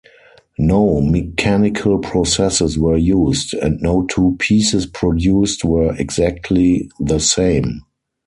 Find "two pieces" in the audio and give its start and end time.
4.07-4.87